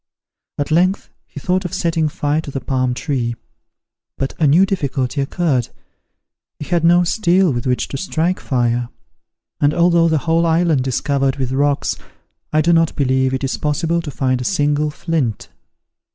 At 0.57 0.71
length 0.71 1.11
he 1.27 1.39
thought 1.39 1.63
of 1.63 1.75
setting 1.75 2.09
fire 2.09 2.41
to 2.41 2.49
the 2.49 2.59
palm 2.59 2.95
tree; 2.95 3.35
but 4.17 4.33
a 4.39 4.47
new 4.47 4.65
difficulty 4.65 5.21
occurred: 5.21 5.69
he 6.57 6.65
had 6.65 6.83
no 6.83 7.03
steel 7.03 7.53
with 7.53 7.67
which 7.67 7.87
to 7.89 7.97
strike 7.97 8.39
fire; 8.39 8.89
and 9.59 9.75
although 9.75 10.07
the 10.07 10.17
whole 10.25 10.47
island 10.47 10.87
is 10.87 11.01
covered 11.01 11.35
with 11.35 11.51
rocks, 11.51 11.97
I 12.51 12.61
do 12.61 12.73
not 12.73 12.95
believe 12.95 13.31
it 13.31 13.43
is 13.43 13.57
possible 13.59 14.01
to 14.01 14.09
find 14.09 14.41
a 14.41 14.43
single 14.43 14.89
flint. 14.89 15.49